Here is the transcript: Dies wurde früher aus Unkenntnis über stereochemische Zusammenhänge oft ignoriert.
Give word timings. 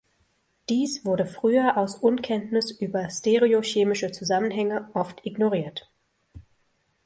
Dies 0.67 1.05
wurde 1.05 1.27
früher 1.27 1.77
aus 1.77 1.93
Unkenntnis 1.93 2.71
über 2.71 3.07
stereochemische 3.11 4.11
Zusammenhänge 4.11 4.89
oft 4.95 5.23
ignoriert. 5.27 5.91